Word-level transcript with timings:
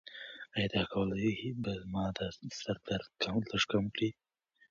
ایا 0.55 0.67
دا 0.73 0.81
ګولۍ 0.91 1.35
به 1.61 1.71
زما 1.81 2.05
د 2.17 2.19
سر 2.59 2.77
درد 2.85 3.09
لږ 3.51 3.63
کم 3.71 3.83
کړي؟ 3.95 4.09